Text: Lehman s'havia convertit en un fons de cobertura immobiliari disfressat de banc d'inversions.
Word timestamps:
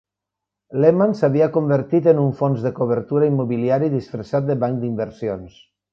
Lehman 0.85 1.11
s'havia 1.19 1.49
convertit 1.57 2.09
en 2.13 2.21
un 2.23 2.33
fons 2.41 2.65
de 2.69 2.71
cobertura 2.79 3.27
immobiliari 3.33 3.93
disfressat 3.97 4.49
de 4.49 4.57
banc 4.65 4.83
d'inversions. 4.87 5.63